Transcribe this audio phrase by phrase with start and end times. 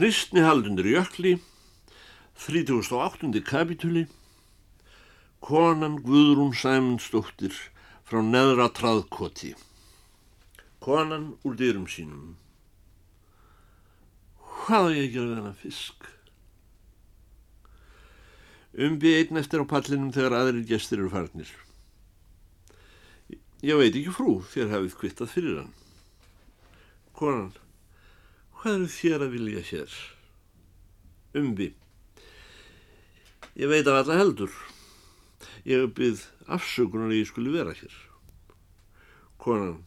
[0.00, 1.38] Kristni haldundur jökli,
[2.34, 3.44] 38.
[3.44, 4.06] kapitúli,
[5.40, 7.52] konan Guðrún Sæmundsdóttir
[8.08, 9.52] frá neðra traðkoti.
[10.80, 12.32] Konan úr dyrum sínum.
[14.40, 16.08] Hvað á ég að gera hana fisk?
[18.72, 21.52] Umbi einn eftir á pallinum þegar aðrir gestir eru farnir.
[23.60, 25.74] Ég veit ekki frú, þér hafið kvittað fyrir hann.
[27.12, 27.52] Konan,
[28.60, 29.92] hvað eru þér að vilja hér?
[31.40, 31.70] Umbi,
[33.56, 34.52] ég veit af alla heldur.
[35.64, 37.94] Ég hef byggð afsökunar að ég skulle vera hér.
[39.40, 39.78] Konan,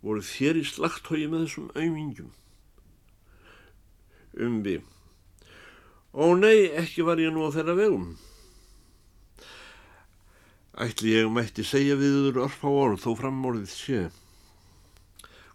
[0.00, 2.32] voru þér í slagtói með þessum auðmingjum?
[4.46, 4.78] Umbi,
[6.16, 8.08] ó nei, ekki var ég nú á þeirra vegum.
[10.80, 14.02] Ætli ég mætti segja við þurr orfa orð þó framorðið sé.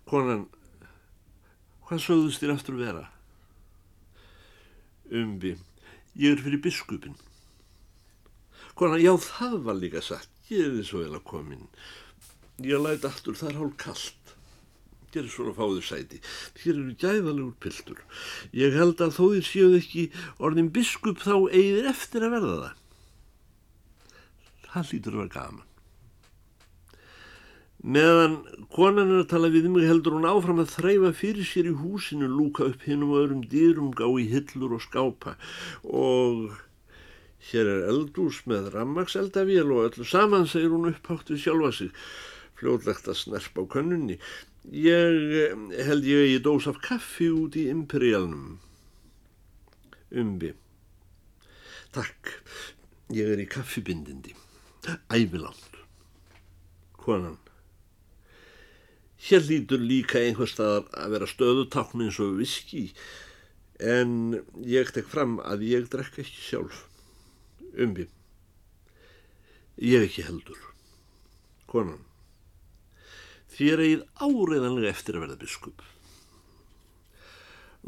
[0.06, 0.46] Konan,
[1.90, 3.08] hvað sögðust þér aftur vera?
[5.10, 5.56] Umbi,
[6.16, 7.18] ég er fyrir biskupin.
[8.78, 11.66] Konan, já það var líka satt, ég er þið svo vel að komin.
[12.64, 14.36] Ég læti aftur, það er hálf kallt.
[15.10, 16.20] Gerir svona fáðu sæti.
[16.62, 18.04] Hér eru gæðalegur piltur.
[18.54, 22.78] Ég held að þó þið séu ekki orðin biskup þá eigðir eftir að verða það
[24.74, 25.69] það hlýtur að vera gaman.
[27.80, 28.42] Meðan
[28.76, 32.28] konan er að tala við mig heldur hún áfram að þreyfa fyrir sér í húsinu,
[32.28, 35.38] lúka upp hinnum og öðrum dýrum, gá í hillur og skápa
[35.88, 36.58] og
[37.52, 41.96] hér er eldús með rammakseldavél og öllu saman segir hún upphátt við sjálfa sig,
[42.60, 44.20] fljóðlegt að snerpa á könnunni.
[44.68, 45.56] Ég
[45.88, 48.60] held ég að ég dós af kaffi út í imperialnum.
[50.12, 50.52] Umbi.
[51.96, 52.36] Takk,
[53.16, 54.36] ég er í kaffibindindi
[55.14, 55.80] æviland.
[57.00, 57.40] Konan.
[59.20, 62.86] Hér lítur líka einhver staðar að vera stöðutákn eins og viski
[63.80, 66.86] en ég tek fram að ég drekka ekki sjálf.
[67.80, 68.08] Umbi.
[69.80, 70.60] Ég ekki heldur.
[71.70, 72.00] Konan.
[73.56, 75.84] Þér eigið áreiðanlega eftir að verða biskup.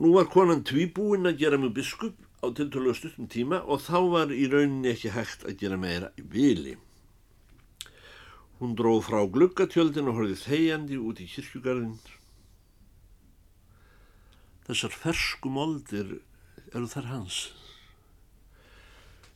[0.01, 4.31] Nú var konan tvíbúinn að gera mjög biskup á tiltölu stuttum tíma og þá var
[4.35, 6.77] í rauninni ekki hægt að gera meira í vili.
[8.61, 11.95] Hún dróð frá gluggatjöldin og horfið þegjandi út í kirkjugarðin.
[14.67, 16.19] Þessar fersku moldir
[16.69, 17.39] eru þar hans.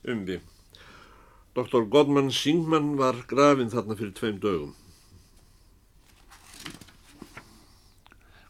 [0.05, 0.37] Umbi.
[1.57, 4.75] Doktor Godman Singman var grafin þarna fyrir tveim dögum.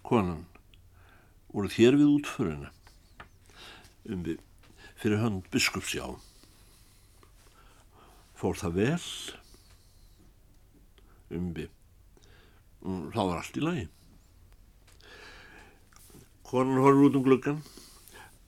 [0.04, 0.44] Konan,
[1.56, 2.74] voru þér við útföruna?
[4.12, 4.36] Umbi
[5.00, 6.12] fyrir hönd biskupsjá.
[8.36, 9.02] Fór það vel?
[11.38, 11.68] Umbi.
[12.86, 13.88] Mm, það var allt í lagi.
[16.46, 17.64] Konan horfður út um gluggan.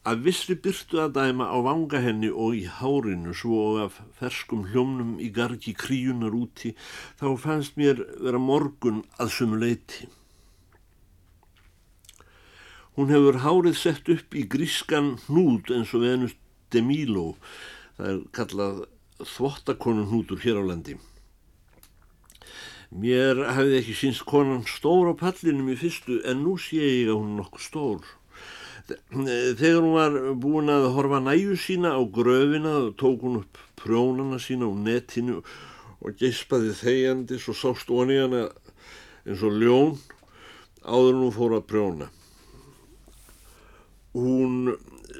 [0.08, 4.70] Að vissri byrtu að dæma á vanga henni og í hárinu svo og af ferskum
[4.70, 6.72] hljómnum í gargi kríunar úti
[7.20, 10.08] þá fannst mér vera morgun að sumu leiti.
[12.96, 16.38] Hún hefur hárið sett upp í grískan hnút eins og Venus
[16.72, 17.28] de Milo,
[17.98, 18.80] það er kallað
[19.36, 20.96] þvottakonun hnútur hér á landi.
[22.88, 27.18] Mér hefði ekki sínst konan stór á pallinum í fyrstu en nú sé ég að
[27.20, 28.06] hún er nokkuð stór.
[28.88, 34.72] Þegar hún var búin að horfa næju sína á gröfina tók hún upp prjónana sína
[34.72, 35.42] á netinu
[36.00, 38.46] og geispaði þegjandi svo sást onni hana
[39.28, 39.98] eins og ljón
[40.88, 42.12] áður hún fór að prjóna.
[44.16, 44.78] Hún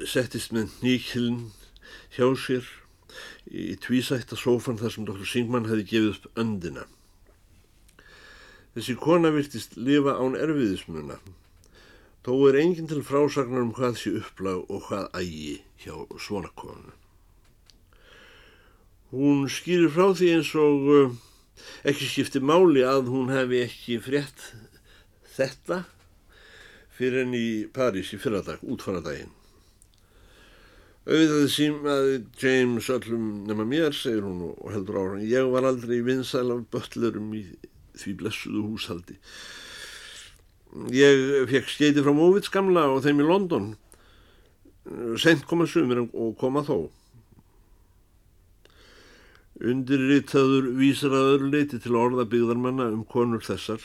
[0.08, 1.50] settist með nýkilin
[2.16, 2.64] hjá sér
[3.52, 5.28] í tvísætta sófan þar sem Dr.
[5.28, 6.88] Singman hefði gefið upp öndina.
[8.78, 11.18] Þessi kona virtist lifa án erfiðismuna
[12.28, 16.90] Þó er enginn til frásagnar um hvað sé upplag og hvað ægi hjá svona konu.
[19.14, 21.14] Hún skýrir frá því eins og uh,
[21.88, 24.44] ekki skipti máli að hún hefði ekki frétt
[25.38, 25.80] þetta
[26.98, 29.32] fyrir henni í París í fyrradag, útfaradaginn.
[31.08, 32.10] Auðvitaði sím að
[32.42, 37.32] James öllum nema mér, segir hún og heldur ára, ég var aldrei vinsæl af böllurum
[37.40, 37.46] í
[38.00, 39.18] því blessuðu húshaldi.
[40.92, 43.68] Ég fekk skeiti frá Móvits gamla og þeim í London.
[45.20, 46.88] Sent koma sumir og koma þó.
[49.58, 53.82] Undirritaður vísar að öðru leiti til orða byggðarmanna um konur þessar.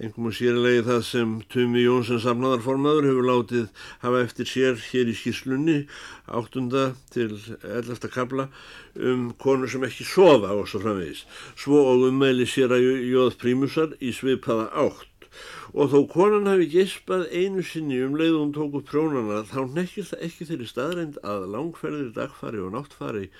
[0.00, 5.16] Engum og sérlegi það sem Tumi Jónsson samnaðarformaður hefur látið hafa eftir sér hér í
[5.18, 5.76] skýrslunni
[6.40, 6.64] 8.
[7.14, 8.10] til 11.
[8.14, 8.48] kabla
[8.96, 11.26] um konur sem ekki sofa og svo framvegis.
[11.58, 15.06] Svo og ummæli sér að jóð prímusar í svipaða átt
[15.72, 19.60] og þó konan hafi geispað einu sinni um leið og hún tók upp prjónana þá
[19.76, 23.30] nekkir það ekki þeirri staðreind að langferðir dagfari og náttfari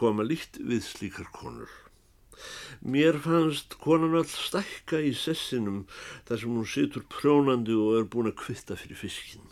[0.00, 1.68] koma líkt við slíkar konur.
[2.80, 5.84] Mér fannst konan all stækka í sessinum
[6.28, 9.46] þar sem hún situr prjónandi og er búin að kvitta fyrir fiskinn.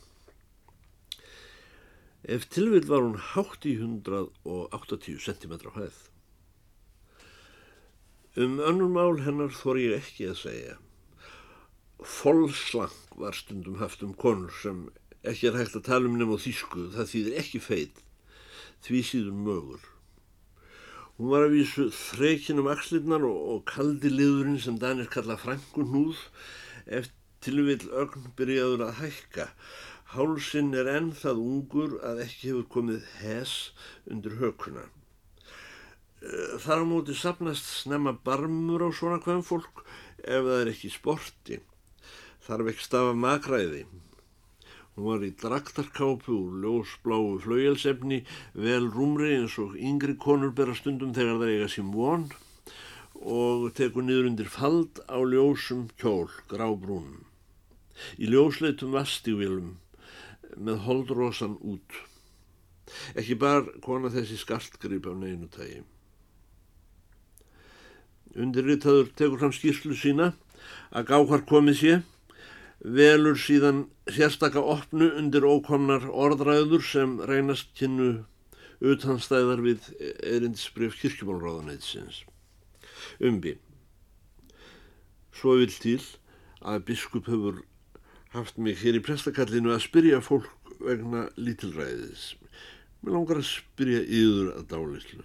[2.27, 5.99] Ef tilvill var hún hátt í 180 cm á hæð.
[8.37, 10.75] Um önnum mál hennar þor ég ekki að segja.
[12.03, 14.89] Folslang var stundum haft um konur sem
[15.25, 18.03] ekki er hægt að tala um nefn á þýsku, það þýðir ekki feit,
[18.85, 19.87] því síður mögur.
[21.17, 25.89] Hún var að vísu þreikin um axlirnar og, og kaldi liðurinn sem Danir kalla frangun
[25.95, 26.19] húð
[26.99, 29.47] eftir vil ögn byrjaður að hækka.
[30.13, 33.55] Hálsinn er enn það ungur að ekki hefur komið hes
[34.13, 34.85] undir hökuna.
[36.67, 39.87] Þar á móti sapnast snemma barmur á svona hvem fólk
[40.21, 41.63] ef það er ekki sporti
[42.47, 43.87] þarf ekki stafa makræði.
[44.97, 48.23] Hún var í draktarkápu úr ljósbláu flauelsefni,
[48.57, 52.25] vel rúmri eins og yngri konur bera stundum þegar það eiga sím von
[53.21, 57.27] og tekur niður undir fald á ljósum kjól, grábrún.
[58.17, 59.77] Í ljósleitum vastívilum
[60.57, 62.01] með holdrosan út.
[63.13, 65.85] Ekki bar kona þessi skartgrip af neinu tægi.
[68.33, 70.33] Undirritaður tekur hann skýrslu sína
[70.89, 71.97] að gá hvar komið sé
[72.81, 78.25] velur síðan sérstakka opnu undir ókomnar orðræður sem reynast kynnu
[78.85, 79.89] utanstæðar við
[80.21, 82.25] erindsbreyf kirkjumálráðanætsins.
[83.21, 83.57] Umbi.
[85.37, 86.03] Svo vil til
[86.61, 87.63] að biskup hefur
[88.35, 92.35] haft mig hér í prestakallinu að spyrja fólk vegna lítilræðis.
[93.01, 95.25] Mér langar að spyrja yður að dálislu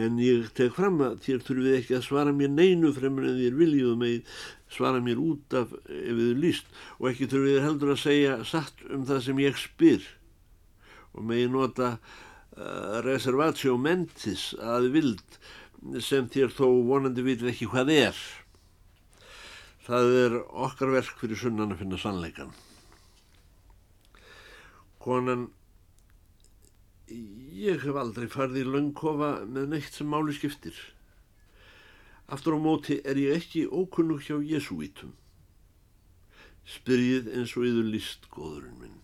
[0.00, 3.58] en ég tek fram að þér þurfið ekki að svara mér neinu fremur en þér
[3.60, 4.36] viljuðu mig
[4.72, 6.70] svara mér út af ef þið líst.
[7.00, 10.08] Og ekki þurfið heldur að segja satt um það sem ég spyr.
[11.16, 15.40] Og megi nota uh, reservatio mentis að vild
[16.02, 18.22] sem þér þó vonandi vil ekki hvað er.
[19.86, 22.54] Það er okkar verk fyrir sunnan að finna sannleikan
[25.06, 25.46] konan
[27.06, 30.74] Ég hef aldrei farið í löngkofa með neitt sem máli skiptir.
[32.26, 35.12] Aftur á móti er ég ekki ókunnug hjá Jésúítum.
[36.66, 38.98] Spyrjið eins og yður líst góðurinn minn.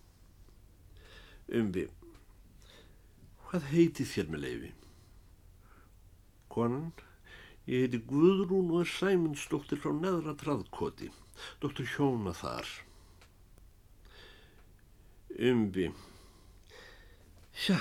[1.52, 1.86] Umbi,
[3.46, 4.74] hvað heiti þér með leifi?
[6.50, 6.90] Konan,
[7.70, 11.12] ég heiti Guðrún og er Sæmundsdóttir frá neðra traðkoti,
[11.62, 12.66] doktor Hjóna þar.
[15.38, 15.92] Umbi,
[17.62, 17.78] Já,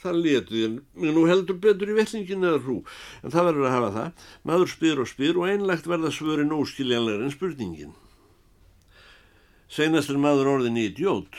[0.00, 2.78] það letu þér, mér nú heldur betur í vellingin eða hrú,
[3.20, 4.22] en það verður að hafa það.
[4.48, 7.92] Maður spyr og spyr og einlegt verða svörin óskiljanlegar en spurningin.
[9.72, 11.36] Seinast er maður orðin í djót.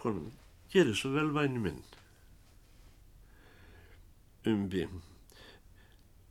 [0.00, 0.32] Konum,
[0.72, 1.84] gerir svo vel væni minn.
[4.48, 4.86] Umbi,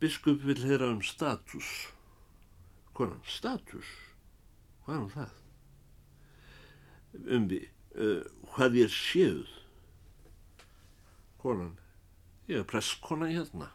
[0.02, 1.72] biskup vil heyra um status.
[2.98, 3.90] Konum, status?
[4.86, 5.34] Hvað er um það?
[7.38, 7.66] Umbi,
[7.98, 8.22] uh,
[8.54, 9.58] hvað ég séuð
[11.42, 11.76] konan.
[12.48, 13.72] Ég er presskona hérna.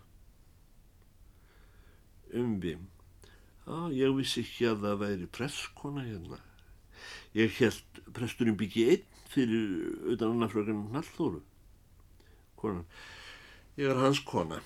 [2.32, 2.78] Umbi
[3.68, 6.40] á, ég vissi ekki að það væri presskona hérna.
[7.36, 11.42] Ég held presturinn byggi einn fyrir utan annarfrökan Nallþóru
[12.56, 12.86] konan.
[13.76, 14.60] Ég er hans kona.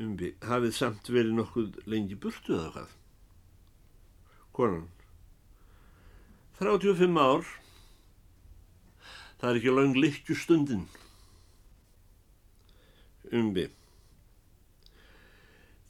[0.00, 2.94] Umbi hafið samt verið nokkuð lengi burtu eða hvað?
[4.54, 4.88] Konan
[6.58, 7.46] 35 ár.
[9.40, 10.84] Það er ekki lang likju stundin
[13.34, 13.66] umbi.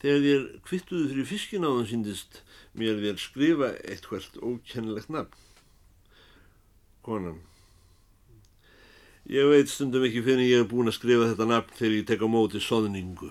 [0.01, 2.41] Þegar þér kvittuðu fyrir fiskin á þann síndist
[2.77, 5.37] mér þér skrifa eitt hvert ókennilegt nafn.
[7.05, 7.39] Konan.
[9.29, 12.25] Ég veit stundum ekki fyrir ég hef búin að skrifa þetta nafn þegar ég tek
[12.25, 13.31] á móti soðningu.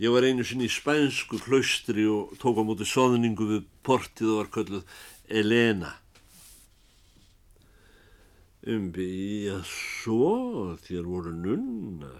[0.00, 4.40] Ég var einu sinni í spænsku klaustri og tók á móti soðningu við portið og
[4.42, 4.96] var kölluð
[5.28, 5.92] Elena
[8.70, 9.08] umbi,
[9.48, 12.12] já svo, þér voru nunna.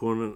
[0.00, 0.34] Konan,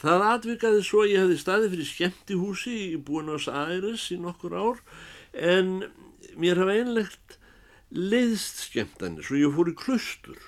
[0.00, 4.80] það atvikaði svo að ég hefði staðið fyrir skemmtihúsi í Buenos Aires í nokkur ár
[5.36, 5.82] en
[6.40, 7.36] mér hafa einlegt
[7.92, 10.40] leiðst skemmtanir svo ég fór í klustur.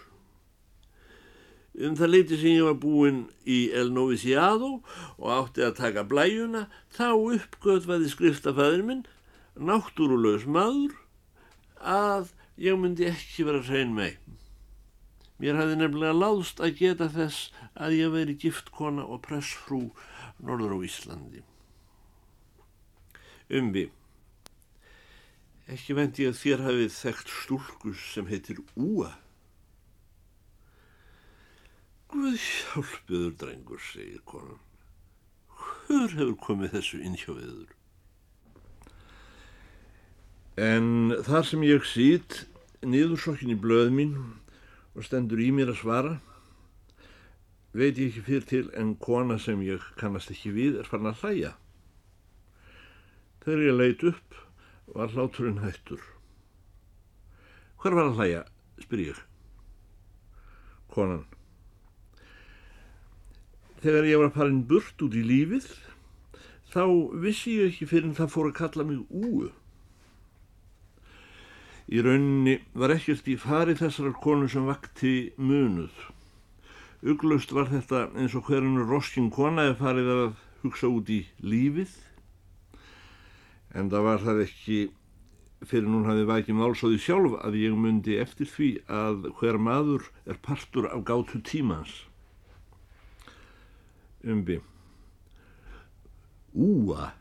[1.75, 4.79] Um það leiti sem ég var búinn í El Noviciado
[5.19, 9.05] og átti að taka blæjuna, þá uppgöðvaði skriftafæður minn,
[9.59, 10.95] náttúrulegs maður,
[11.83, 14.15] að ég myndi ekki vera hrein mei.
[15.43, 19.81] Mér hafði nefnilega láðst að geta þess að ég veri giftkona og pressfrú
[20.39, 21.43] norður á Íslandi.
[23.55, 23.89] Umbi,
[25.69, 29.11] ekki vendi að þér hafið þekkt stúlkus sem heitir Úa.
[32.15, 34.61] Guð hjálpiður drengur, segir konan.
[35.59, 37.73] Hver hefur komið þessu innhjófiður?
[40.55, 42.45] En þar sem ég sýt
[42.87, 44.13] niðursokkin í blöð mín
[44.95, 46.13] og stendur í mér að svara,
[47.75, 51.25] veit ég ekki fyrir til en kona sem ég kannast ekki við er farin að
[51.25, 51.51] hlæja.
[53.43, 54.37] Þegar ég leit upp
[54.95, 56.05] var hláturinn hættur.
[57.83, 58.45] Hver var að hlæja,
[58.85, 59.19] spyr ég.
[60.95, 61.27] Konan.
[63.83, 65.67] Þegar ég var að fara inn burt út í lífið,
[66.71, 66.87] þá
[67.27, 69.51] vissi ég ekki fyrir en það fór að kalla mig úu.
[71.95, 75.95] Í rauninni var ekkert í fari þessar konu sem vakti munuð.
[77.07, 80.25] Uglust var þetta eins og hverjunu roskin kona eða farið að
[80.65, 81.93] hugsa út í lífið.
[83.79, 84.79] En það var það ekki
[85.65, 90.41] fyrir hún hafið vækið málsóði sjálf að ég myndi eftir því að hver maður er
[90.43, 91.93] partur af gátu tímans.
[94.25, 94.59] Umbi.
[96.55, 97.13] Úa,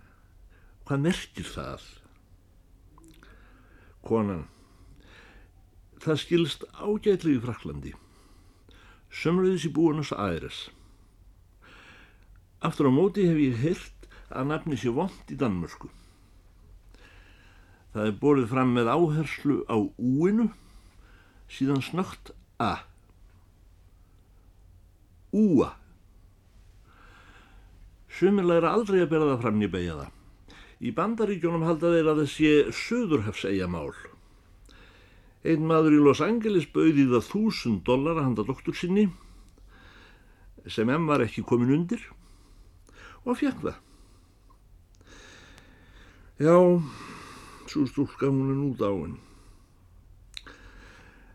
[0.88, 1.86] hvað merkir það?
[4.02, 4.48] Konan.
[6.04, 7.92] Það skilst ágætlið í Fraklandi.
[9.14, 10.66] Sömröðis í búinus aðeins.
[12.60, 15.88] Aftur á móti hef ég heyrt að nafni sé vond í Danmörsku.
[17.94, 20.50] Það er borðið fram með áherslu á úinu,
[21.48, 22.74] síðan snögt a.
[25.32, 25.70] Úa.
[28.12, 30.58] Sumilega er aldrei að bera það fram nýja beigja það.
[30.84, 33.94] Í bandaríkjónum halda þeir að það sé söðurhefs eiga mál.
[35.44, 39.10] Einn maður í Los Angeles bauði það þúsund dólar að handa doktor sinni
[40.72, 42.04] sem enn var ekki komin undir
[43.28, 43.82] og fekk það.
[46.44, 46.56] Já,
[47.68, 49.18] svo stúlka hún er nú dáin.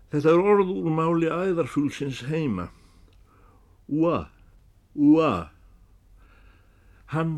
[0.08, 2.70] Þetta er orð úr máli æðarfúlsins heima.
[3.88, 4.30] Úa,
[4.96, 5.32] úa.
[7.12, 7.34] Hann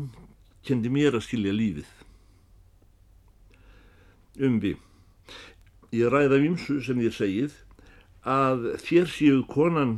[0.63, 1.91] kendi mér að skilja lífið.
[4.39, 4.73] Umvi.
[5.91, 7.57] Ég ræða vimsu sem ég segið
[8.23, 9.97] að þér séu konan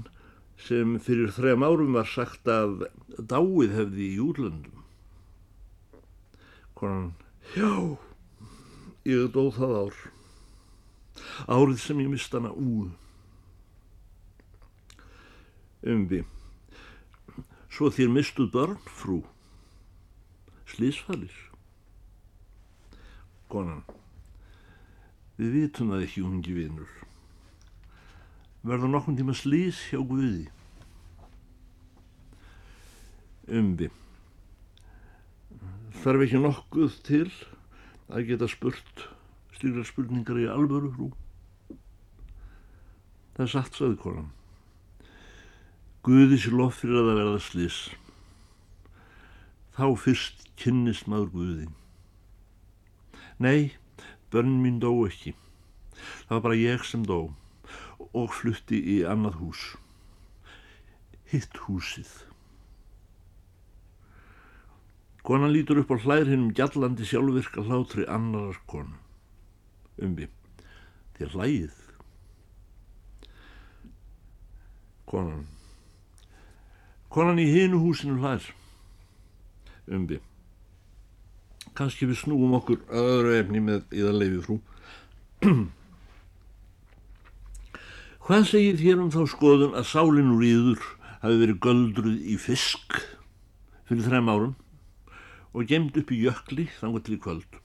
[0.57, 2.87] sem fyrir þrejum árum var sagt að
[3.19, 4.81] dáið hefði í útlöndum.
[6.73, 7.13] Konan,
[7.53, 7.69] já,
[9.05, 10.01] ég dóð það ár.
[11.45, 12.89] Árið sem ég mist hana úð.
[15.93, 16.23] Umvi,
[17.69, 19.21] svo þér mistuð börn, frú.
[20.73, 21.35] Slísfælis.
[23.51, 23.83] Konan.
[25.43, 26.91] Við vitum það ekki, ungi vinnur.
[28.63, 30.45] Verður nokkur tíma slís hjá Guði.
[33.51, 33.89] Umbi.
[35.99, 37.27] Þarf ekki nokkuð til
[38.07, 39.03] að geta spurt
[39.57, 41.09] styrjar spurningar í alvöru hrú.
[43.35, 44.31] Það er satt, saði konan.
[46.07, 47.83] Guði sér lof fyrir að það verða slís.
[49.75, 51.71] Þá fyrst kynnist maður Guði.
[53.43, 53.73] Nei,
[54.33, 55.35] Bönn mín dó ekki.
[56.25, 57.19] Það var bara ég sem dó
[58.17, 59.65] og flutti í annað hús.
[61.29, 62.09] Hitt húsið.
[65.23, 68.97] Konan lítur upp á hlær hinn um gjallandi sjálfvirka hlátri annarar konu.
[70.01, 70.27] Umbi.
[71.13, 71.79] Þér hlægið.
[75.13, 75.45] Konan.
[77.13, 78.49] Konan í hinu húsinu hlær.
[79.93, 80.23] Umbi
[81.77, 84.57] kannski við snúum okkur að öðru efni með í það leiði frú.
[88.23, 90.85] Hvað segir þér um þá skoðun að sálinn úr íður
[91.23, 92.99] hafi verið göldruð í fisk
[93.89, 94.53] fyrir þrem árum
[95.53, 97.59] og gemd upp í jökli þangar til í kvöld?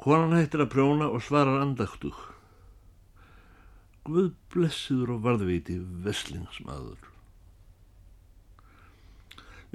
[0.00, 2.16] Konan hættir að prjóna og svarar andaktug.
[4.06, 7.10] Guð blessiður og varðveiti veslingsmaður.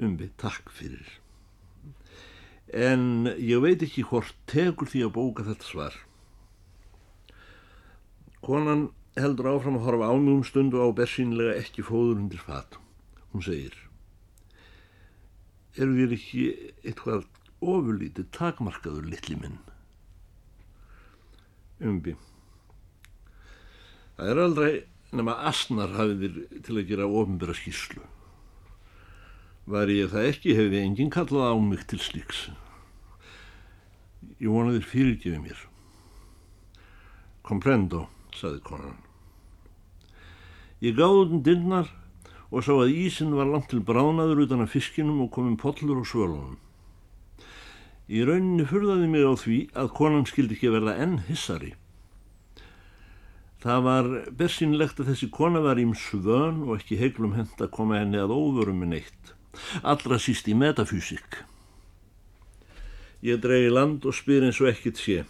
[0.02, 1.20] Umbi, takk fyrir
[2.74, 5.98] en ég veit ekki hvort tegur því að bóka þetta svar.
[8.42, 12.78] Konan heldur áfram að horfa ánum stundu á bersínlega ekki fóður undir fat.
[13.32, 13.74] Hún segir,
[15.76, 16.44] eru þér ekki
[16.82, 17.26] eitthvað
[17.60, 19.58] ofurlítið takmarkaður litli minn?
[21.84, 22.16] Umbi.
[24.16, 24.70] Það er aldrei
[25.16, 28.04] nema asnar hafið þér til að gera ofinbæra skýrslu.
[29.66, 32.44] Var ég það ekki hefði enginn kallað á mig til slíks.
[34.38, 35.62] Ég vonaði þér fyrirgefið mér.
[37.46, 39.00] Komprendo, saði konan.
[40.84, 41.90] Ég gáði um dinnar
[42.52, 46.06] og sá að ísin var langt til bránaður utan af fiskinum og komum pollur og
[46.06, 46.58] svölunum.
[48.06, 51.72] Í rauninni fyrðaði mig á því að konan skildi ekki verða enn hissari.
[53.66, 57.98] Það var bersýnlegt að þessi kona var ím svön og ekki heiklum hend að koma
[57.98, 59.35] henni að óvörum með neitt.
[59.82, 61.40] Allra síst í metafysik.
[63.24, 65.22] Ég dregi land og spyr eins og ekkit sé.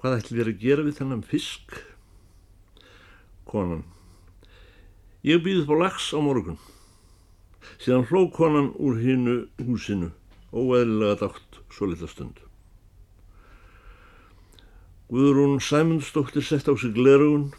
[0.00, 1.74] Hvað ætli verið að gera við þennan fisk?
[3.48, 3.82] Konan.
[5.26, 6.60] Ég býði upp á lags á morgun.
[7.80, 10.12] Síðan hló konan úr hinnu húsinu
[10.52, 12.40] óeðlilega dátt svo litla stund.
[15.10, 17.50] Guðrún Sæmundsdóttir sett á sig glerugun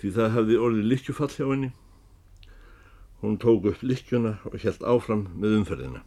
[0.00, 1.70] því það hafði orðið likjufall hjá henni.
[3.24, 6.02] Hún tók upp likjuna og helt áfram með umferðina.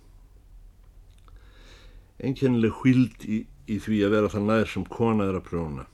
[2.22, 5.86] Enkennileg hvild í, í því að vera það nær sem kona er að prjóna.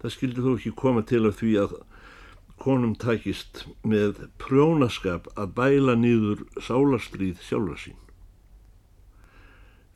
[0.00, 1.74] Það skildi þó ekki koma til af því að
[2.62, 7.98] konum takist með prjónaskap að bæla nýður sálarstríð sjálfa sín.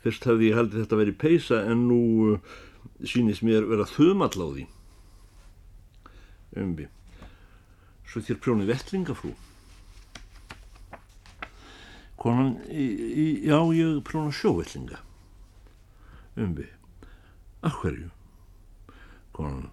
[0.05, 2.03] Fyrst hafði ég haldið þetta verið peisa en nú
[2.35, 2.57] uh,
[3.09, 4.67] sínist mér vera þumall á því.
[6.61, 6.91] Umbi.
[8.07, 9.33] Svo þér prjónið vettlingafrú.
[12.21, 15.03] Konan, í, í, já ég prjóna sjóvettlinga.
[16.41, 16.67] Umbi.
[17.67, 18.09] Af hverju?
[19.37, 19.69] Konan.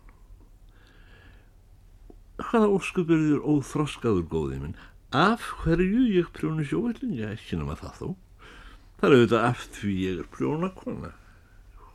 [2.44, 4.78] Hvaða óskupurður óþroskaður góðið minn?
[5.14, 7.32] Af hverju ég prjóna sjóvettlinga?
[7.38, 8.08] Ekki nema það þó.
[9.00, 11.14] Það er auðvitað af því ég er prjónakona.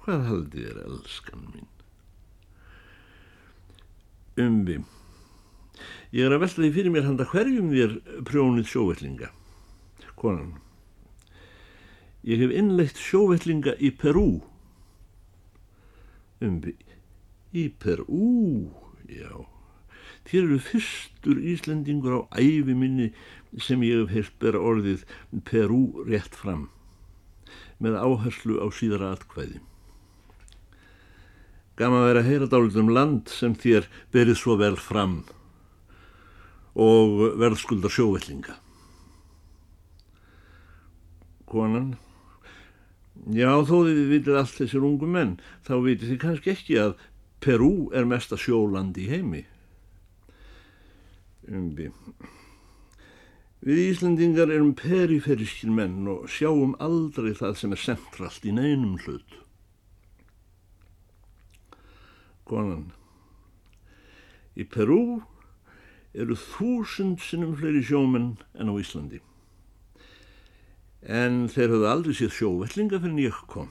[0.04, 1.68] Hvað haldið er elskan mín?
[4.38, 4.78] Umbi.
[6.14, 9.30] Ég er að velta því fyrir mér handa hverjum þér prjónið sjóvellinga.
[10.18, 10.56] Konan.
[12.26, 14.40] Ég hef innlegt sjóvellinga í Perú.
[16.44, 16.74] Umbi.
[17.56, 18.72] Í Perú,
[19.08, 19.44] já.
[20.28, 23.12] Þér eru fyrstur Íslendingur á æfi minni
[23.56, 25.06] sem ég hef heilt bera orðið
[25.48, 26.66] Perú rétt fram
[27.80, 29.62] með áherslu á síðara atkvæði.
[31.78, 35.20] Gama verið að heyra dálítið um land sem þér berið svo vel fram
[36.78, 38.54] og verðskuldar sjóvellinga.
[41.48, 41.94] Konan,
[43.32, 46.98] já þó þið vitið allt þessir ungu menn, þá vitið þið kannski ekki að
[47.42, 49.44] Perú er mesta sjóland í heimi.
[51.48, 51.88] Umbi.
[53.64, 59.38] Við Íslandingar erum periferískir menn og sjáum aldrei það sem er sentralt í neinum hlut.
[62.48, 62.90] Konan.
[64.58, 65.20] Í Perú
[66.18, 69.20] eru þúsund sinnum fleiri sjómenn en á Íslandi.
[71.02, 73.70] En þeir höfðu aldrei séð sjóvellinga fyrir en ég kom.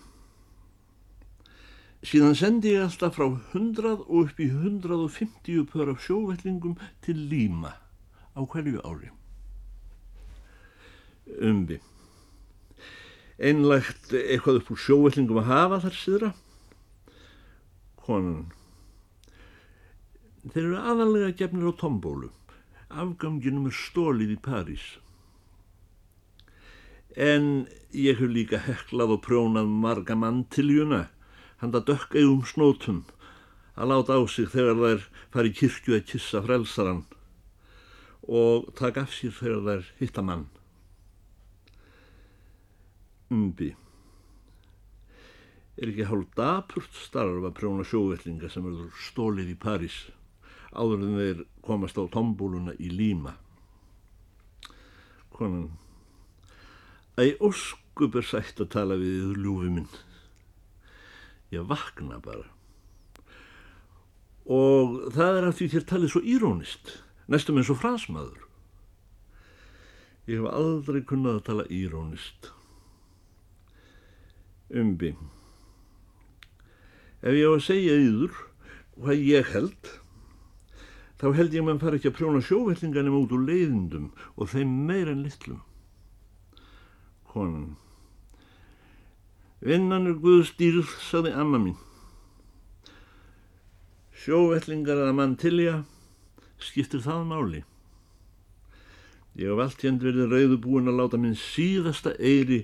[2.08, 7.74] Síðan sendi ég alltaf frá 100 og upp í 150 pör af sjóvellingum til Líma
[8.38, 9.12] á hverju ári
[11.42, 11.80] umbi.
[13.38, 16.30] Einlægt eitthvað upp úr sjóvellingum að hafa þar síðra.
[18.02, 18.46] Konan.
[20.54, 22.32] Þeir eru aðalega gefnir á tombólu.
[22.88, 24.86] Afganginum er stólið í París.
[27.18, 31.08] En ég hef líka heklað og prjónað marga manntiljuna,
[31.60, 33.02] handa dökkaugum snótum,
[33.76, 37.04] að láta á sig þegar þær fari kirkju að kissa frelsaran
[38.28, 40.48] og taka af sér þegar þær hitta mann
[43.34, 43.74] umbi.
[45.78, 49.98] Er ekki hálf dapurt starf að prjóna sjóvellinga sem verður stólið í París
[50.78, 53.34] áður en þeir komast á tombúluna í Líma.
[55.34, 55.72] Konan,
[57.18, 59.90] æg óskup er sætt að tala við ljúfi minn.
[61.54, 62.48] Ég vakna bara.
[64.48, 66.92] Og það er að því þér talið svo írónist,
[67.28, 68.46] næstum eins og fransmaður.
[70.28, 72.54] Ég hef aldrei kunnað að tala írónist
[74.74, 75.14] umbi.
[77.24, 78.36] Ef ég á að segja yður
[78.98, 79.92] hvað ég held,
[81.18, 85.10] þá held ég mann fara ekki að prjóna sjóvellinganum út úr leiðindum og þeim meir
[85.12, 85.62] en litlum.
[87.32, 87.76] Konan.
[89.62, 91.78] Vinnan er Guðs dýrð, saði amma mín.
[94.18, 95.82] Sjóvellingar að mann tilja
[96.62, 97.64] skiptir það máli.
[99.38, 102.64] Ég hef allt hérnt verið rauðubúin að láta minn síðasta eiri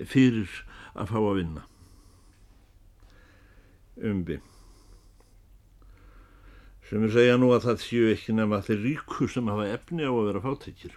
[0.00, 0.48] fyrir
[0.96, 1.64] að fá að vinna.
[4.00, 4.40] Umbi.
[6.88, 10.04] Sem er segja nú að það séu ekki nefn að þeir ríku sem hafa efni
[10.04, 10.96] á að vera fátekjir.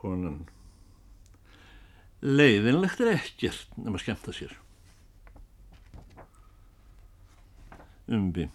[0.00, 0.42] Konan.
[2.20, 4.52] Leiðinlegt er ekkert nefn að skemta sér.
[8.10, 8.48] Umbi.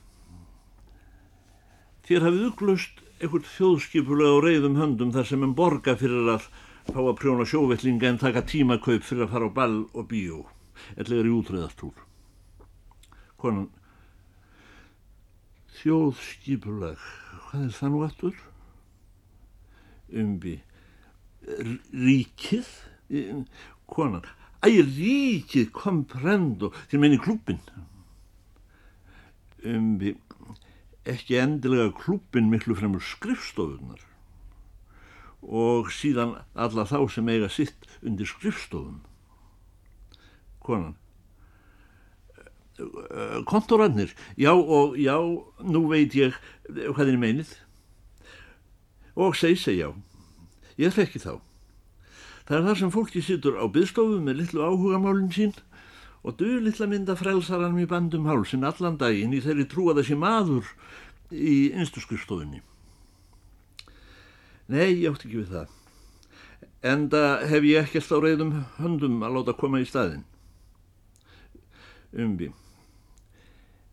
[2.06, 6.50] Þér hafið uglust einhvert þjóðskipulega á reyðum höndum þar sem en borga fyrir að
[6.92, 10.44] fá að prjóna sjóvellinga en taka tímakaup fyrir að fara á ball og bíó.
[11.00, 11.96] Eller er í útröðartúr.
[13.42, 13.72] Konan,
[15.86, 17.02] þjóðskipulag,
[17.46, 18.38] hvað er það nú aftur?
[20.10, 20.56] Umbi,
[21.94, 22.72] ríkið?
[23.86, 24.26] Konan,
[24.66, 27.62] æg ríkið, komprendo, þér meini klúpin.
[29.62, 30.16] Umbi,
[31.06, 34.02] ekki endilega klúpin miklu fremur skrifstofunar
[35.46, 39.04] og síðan alla þá sem eiga sitt undir skrifstofun.
[40.66, 40.96] Konan,
[43.48, 45.16] kontorannir, já og já,
[45.64, 46.36] nú veit ég
[46.68, 47.54] hvað þið meinið
[49.16, 49.90] og segi já,
[50.78, 51.40] ég þekki þá.
[52.46, 55.56] Það er þar sem fólki sittur á byggstofu með litlu áhugamálinn sín
[56.26, 60.18] og du litla mynda frelsaranum í bandum hálsin allan daginn í þeirri trú að þessi
[60.20, 60.70] maður
[61.32, 62.62] í einstuskurstofunni.
[64.70, 65.74] Nei, ég átti ekki við það.
[66.86, 70.26] Enda hef ég ekkert á reyðum höndum að láta koma í staðin.
[72.14, 72.52] Umbi,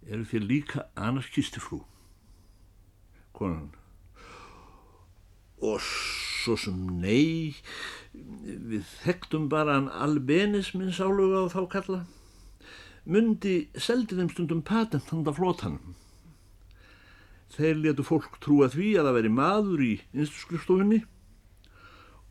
[0.09, 1.83] eru þér líka anarkistifrú?
[3.37, 3.71] Konan.
[5.63, 7.55] Og svo sem nei,
[8.13, 12.01] við þekktum bara hann albenismin sáluga á þá kalla.
[13.07, 15.95] Mundi seldi þeim stundum patent handa flótanum.
[17.53, 21.03] Þeir letu fólk trúa því að það veri maður í einstaklistofunni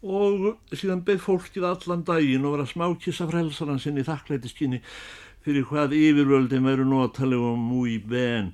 [0.01, 4.79] og síðan beð fólkið allan daginn og var að smákissa frelsaran sinni þakklætiskinni
[5.45, 8.51] fyrir hvað yfirvöldin veru notalega múi ben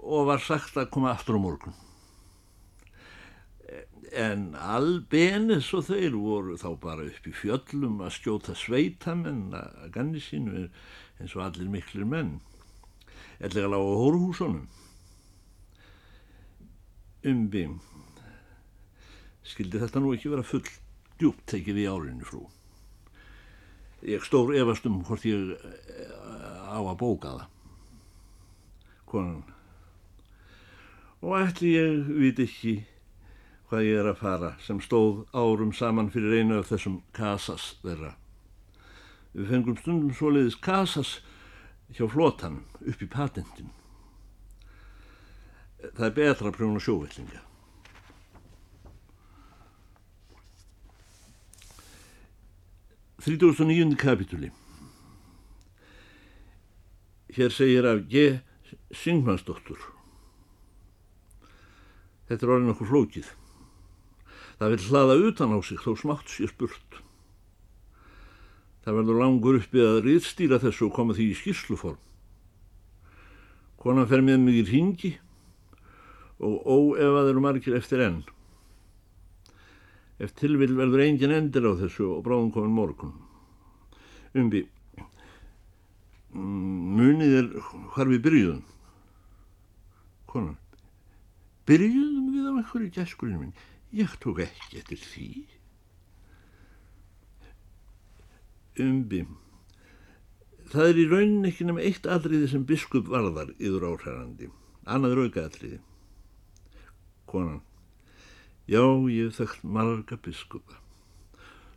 [0.00, 1.74] og var sagt að koma aftur á morgun.
[4.10, 10.22] En albenis og þeir voru þá bara upp í fjöllum að skjóta sveitamenn að ganni
[10.22, 10.64] sínu
[11.20, 12.38] eins og allir miklir menn,
[13.38, 14.66] ellega lág á hóruhúsunum.
[17.26, 17.66] Umbi
[19.50, 20.64] skildi þetta nú ekki vera full
[21.20, 22.46] djúpt tekið í árinu frú
[24.02, 26.12] ég stór efast um hvort ég eh,
[26.70, 27.48] á að bóka það.
[29.10, 29.42] Konan.
[31.20, 32.76] Og ætli ég viti ekki
[33.70, 38.14] hvað ég er að fara sem stóð árum saman fyrir einu af þessum kasas þeirra.
[39.34, 41.18] Við fengum stundum svoleiðis kasas
[41.94, 43.70] hjá flotan upp í patentin
[45.80, 47.42] það er betra prjónu sjóvillinga
[53.20, 53.96] 39.
[53.96, 54.48] kapitúli
[57.28, 58.40] Hér segir af G.
[58.96, 59.76] Singmannsdóttur
[62.30, 63.28] Þetta er orðin okkur flókið.
[64.56, 67.00] Það vil hlaða utan á sig þó smátt sér spurt.
[68.86, 72.00] Það verður langur uppið að riðstýra þessu og koma því í skýrsluform.
[73.84, 75.12] Konan fer með mig í ringi
[76.40, 78.22] og óefaður margir eftir enn.
[80.20, 83.14] Ef tilvill verður engin endir á þessu og bráðum komin morgun.
[84.36, 84.66] Umbi,
[86.34, 87.48] munið er
[87.94, 88.64] hvar við byrjuðum.
[90.30, 90.58] Konan,
[91.66, 93.56] byrjuðum við á einhverju gæskurinn minn.
[93.96, 95.28] Ég tók ekki eftir því.
[98.80, 99.24] Umbi,
[100.70, 104.52] það er í raunin ekki nema eitt atriði sem biskup varðar yður áhrærandi.
[104.86, 105.80] Annað rauka atriði
[107.30, 107.60] konan.
[108.70, 110.76] Já, ég hef þekkt marga biskupa,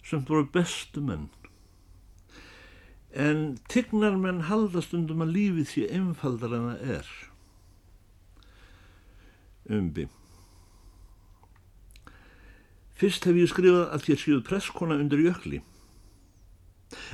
[0.06, 1.32] sem voru bestu menn.
[3.18, 7.10] En tignar menn haldast undum að lífið sé einfaldar en það er.
[9.74, 10.06] Umbi.
[12.94, 15.64] Fyrst hef ég skrifað að þér séuð presskona undir jökli.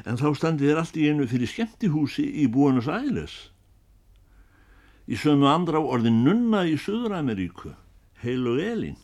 [0.03, 3.45] En þá standi þér allt í einu fyrir skemmtihúsi í Buenos Aires.
[5.07, 7.77] Í sömu andra á orðin nunna í Suður-Ameríku
[8.19, 8.99] heilu elin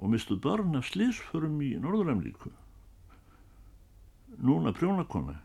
[0.00, 2.50] og mistuð börn af slísförum í Norður-Ameríku.
[4.40, 5.36] Núna prjónakona.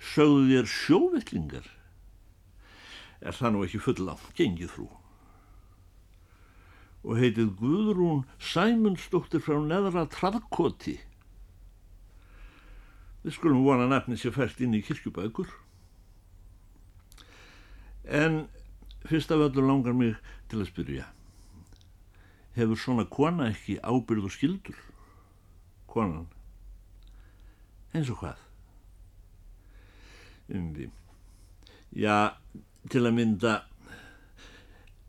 [0.00, 1.68] Sögðu þér sjóvettlingar?
[3.20, 4.88] Er það nú ekki fullangt gengið frú?
[7.04, 10.96] Og heitið Guðrún Sæmundsdóttir frá neðra Traðkoti.
[13.22, 15.50] Við skulum vona nafnið sér fært inn í kirkjubækur.
[18.08, 18.46] En
[19.08, 20.16] Fyrst af öllu langar mig
[20.50, 21.04] til að spyrja.
[22.58, 24.78] Hefur svona kona ekki ábyrð og skildur?
[25.86, 26.26] Konan.
[27.94, 28.40] Eins og hvað?
[30.58, 30.88] Umvi.
[31.94, 32.34] Já,
[32.90, 33.52] til að mynda,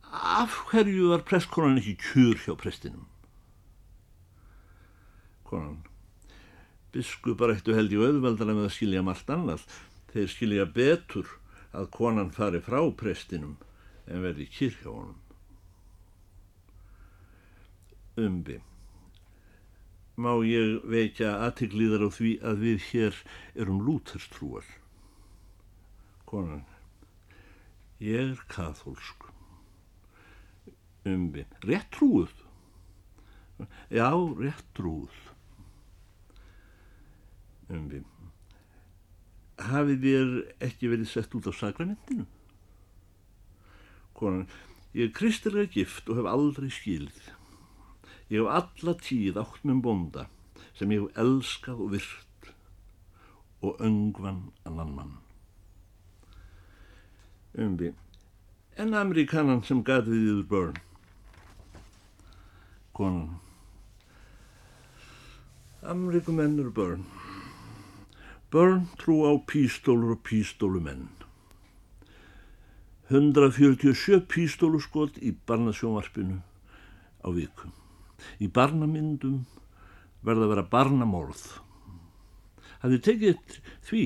[0.10, 3.08] af hverju var presskonan ekki kjur hjá prestinum?
[5.50, 5.80] Konan.
[6.94, 9.66] Biskupar eittu held í auðveldana með að skilja margt annað.
[10.14, 11.34] Þeir skilja betur
[11.74, 13.58] að konan fari frá prestinum
[14.06, 15.18] en verði kyrk á honum.
[18.20, 18.58] Umbi.
[20.20, 23.20] Má ég vekja aðtiklíðar á því að við hér
[23.56, 24.68] erum lúterstrúar.
[26.28, 26.66] Konan.
[28.04, 29.30] Ég er kathólsk.
[31.08, 31.46] Umbi.
[31.64, 32.36] Rétt trúið.
[33.92, 35.16] Já, rétt trúið.
[37.72, 38.04] Umbi.
[39.60, 40.36] Hafið þér
[40.68, 42.28] ekki verið sett út á sakramentinu?
[44.20, 44.48] Konan.
[44.92, 47.39] Ég er kristilega gift og hef aldrei skilið.
[48.30, 50.28] Ég hef alla tíð átt með bonda
[50.78, 52.52] sem ég hef elskað og virt
[53.66, 55.18] og öngvan annan mann.
[57.58, 57.94] Umbi.
[58.78, 60.78] En amerikanan sem gæti við yfir börn.
[62.96, 63.40] Konan.
[65.82, 67.04] Amerikumenn eru börn.
[68.52, 71.10] Börn trú á pístólur og pístólumenn.
[73.10, 76.40] 147 pístóluskot í barnasjónvarpinu
[77.26, 77.79] á vikum.
[78.40, 79.46] Í barnamyndum
[80.26, 81.46] verða að vera barnamorð.
[82.80, 83.58] Það er tekið
[83.90, 84.04] því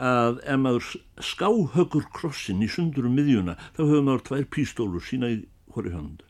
[0.00, 0.88] að ef maður
[1.30, 5.40] skáhöggur krossin í sundurum miðjuna þá hefur maður tvær pístólur sína í
[5.74, 6.24] hverju hönd.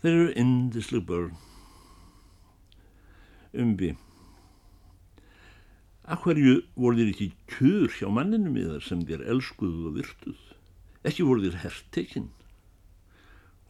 [0.00, 1.34] Þeir eru indisleg börn.
[3.60, 3.94] Umbi.
[6.10, 10.40] Akkurju voru þér ekki kjur hjá manninu miðar sem þér elskuðu og virtuð?
[11.06, 12.30] Ekki voru þér herrtekinn?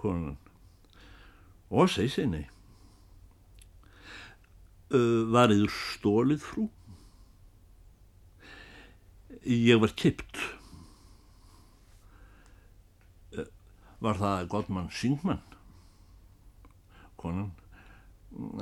[0.00, 0.38] Konan.
[1.70, 2.26] Og segi.
[4.90, 6.64] Uh, var yfir stólið frú?
[9.46, 10.40] Ég var kipt.
[14.00, 15.42] Var það Gottmann Singmann?
[17.20, 17.52] Konan.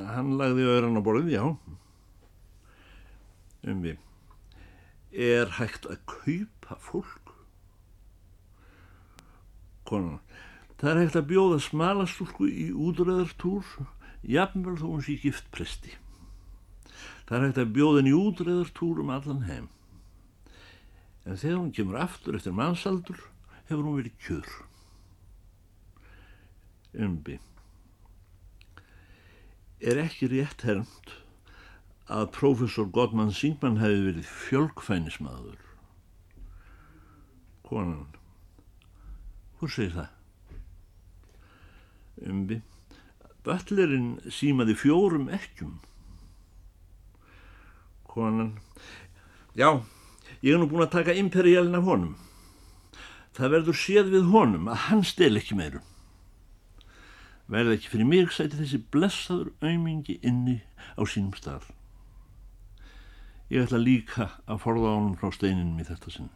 [0.08, 1.44] Hann lagði öðran á borðið, já.
[3.68, 4.00] Um við.
[5.14, 7.32] Er hægt að kaupa fólk?
[9.88, 10.18] Konan.
[10.78, 13.66] Það er hægt að bjóða smalastúlku í útræðartúr,
[14.22, 15.96] jafnvel þó hún sé gift presti.
[17.26, 19.66] Það er hægt að bjóða henni í útræðartúr um allan heim.
[21.26, 23.18] En þegar hún kemur aftur eftir mannsaldur,
[23.66, 24.52] hefur hún verið kjör.
[27.08, 27.40] Umbi.
[29.82, 31.16] Er ekki rétt hermt
[32.06, 35.58] að profesor Gottmann Singman hefði verið fjölkfænismadur?
[37.66, 38.06] Konan.
[39.58, 40.17] Hvor segir það?
[42.26, 42.60] Umbi.
[43.46, 45.78] Böllerinn símaði fjórum ekkjum.
[48.08, 48.56] Konan.
[49.58, 49.82] Já,
[50.42, 52.16] ég er nú búin að taka imperialin af honum.
[53.38, 55.86] Það verður séð við honum að hann stel ekki meirum.
[57.48, 60.58] Verði ekki fyrir mig sæti þessi blessaður aumingi inni
[60.98, 61.70] á sínum stað.
[63.48, 66.28] Ég ætla líka að forða honum frá steininum í þetta sinn.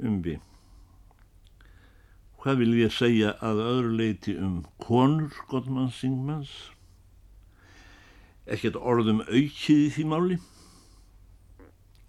[0.00, 0.38] Umbi.
[2.44, 6.50] Hvað vil ég segja að öðru leiti um konur Gottmanns Singmans?
[8.44, 10.36] Ekkert orðum aukið í því máli?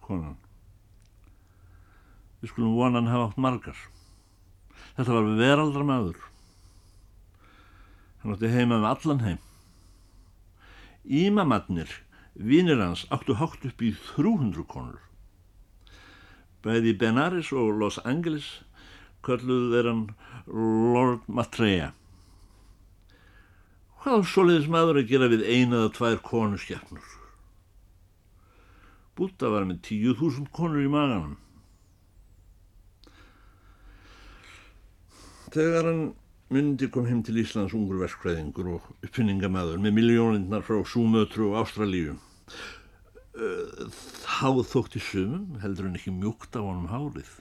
[0.04, 0.36] Konan.
[2.42, 3.80] Við skulum vonan hafa átt margar.
[5.00, 6.20] Þetta var veraldra maður.
[8.20, 9.42] Hann átti heima með allan heim.
[11.08, 11.96] Ímamatnir,
[12.36, 15.00] vinir hans, áttu hátt upp í 300 konur.
[16.60, 18.66] Bæði Benares og Los Angeles
[19.26, 20.02] kölluðu þeir hann
[20.96, 21.92] Lord Maitreya.
[24.06, 27.14] Hvað soliðis maður að gera við eina eða tvær konuskjafnur?
[29.16, 31.38] Búta var með 10.000 konur í maganum.
[35.56, 36.04] Þegar hann
[36.52, 42.18] myndi kom heim til Íslands ungur verkfræðingur og uppfinningamæður með miljónindnar frá Súmötru og Ástralíu.
[43.36, 47.32] Þá þótti sumum heldur hann ekki mjúkt á honum hárið.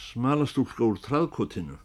[0.00, 1.76] Smalastúlka úr traðkotinu,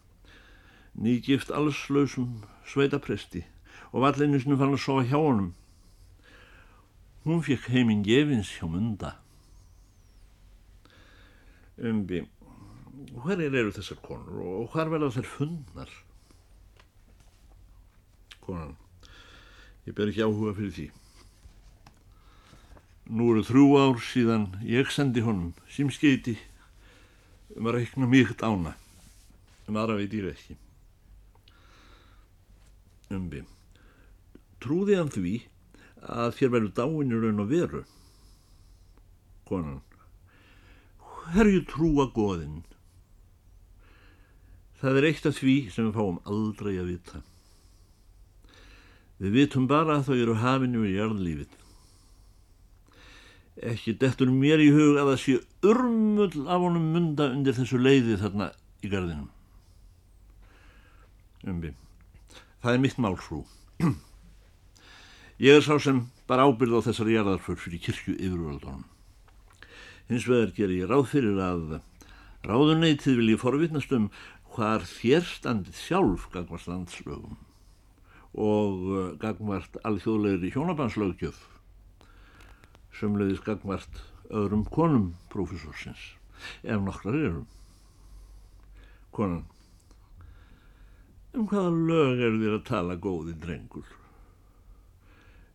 [0.96, 3.44] nýgift allslausum sveitapresti
[3.92, 5.52] og valleinisnu fann að sofa hjá honum.
[7.26, 9.16] Hún fekk heiminn gefins hjá munda.
[11.76, 12.22] Umbi,
[13.20, 15.90] hverjir eru þessar konur og hvar verða þær fundnar?
[18.46, 18.76] Konan,
[19.84, 20.86] ég ber ekki áhuga fyrir því.
[23.06, 26.38] Nú eru þrjú ár síðan ég sendi honum símskeiti
[27.54, 28.72] um að reikna mjög dána,
[29.68, 30.56] um aðra veit ég ekki.
[33.14, 33.44] Umbi,
[34.62, 35.34] trúði hann því
[36.02, 37.82] að þér verður dáinu raun og veru?
[39.46, 39.82] Konan,
[40.98, 42.64] hverju trúa goðinn?
[44.80, 47.22] Það er eitt af því sem við fáum aldrei að vita.
[49.22, 51.54] Við vitum bara að þau eru hafinu í jarðlífið.
[53.56, 58.18] Ekki dettur mér í hug að það sé urmull af honum munda undir þessu leiði
[58.20, 58.50] þarna
[58.84, 59.30] í gardinum.
[61.46, 61.72] Umbi,
[62.60, 63.44] það er mitt málfrú.
[65.40, 68.84] Ég er sá sem bara ábyrð á þessari jarðarför fyrir kirkju yfirvöldunum.
[70.10, 71.78] Hins vegar ger ég ráð fyrir að
[72.46, 74.10] ráðuneytið vil ég forvittnast um
[74.54, 77.36] hvar þér standið sjálf gagvart landslögum
[78.36, 80.52] og uh, gagvart alþjóðlegri
[82.96, 83.98] hjónabannslögjöf sömleiðis gagvart
[84.30, 86.16] öðrum konum profesorsins
[86.62, 87.44] ef nokkrar eru.
[89.12, 89.44] Konan
[91.34, 93.86] um hvaða lög eru þér að tala góði drengur?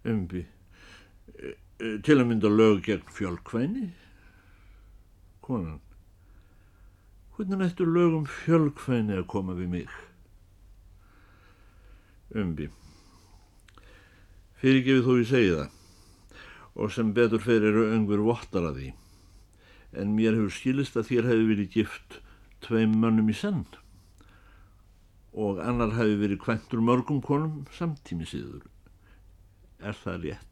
[0.05, 3.89] Umbi e, e, til að mynda lög gegn fjölkvæni?
[5.41, 5.81] Konan
[7.35, 9.99] hvernig nættu lögum fjölkvæni að koma við mig?
[12.37, 12.69] Umbi
[14.61, 15.80] fyrirgefið þó ég segi það
[16.75, 18.89] og sem betur fyrir eru öngur vottar að því.
[19.99, 22.19] En mér hefur skilist að þér hefur verið gift
[22.63, 23.65] tveim mannum í senn.
[25.31, 28.67] Og annar hefur verið kventur mörgum konum samtími síður
[29.81, 30.50] er það rétt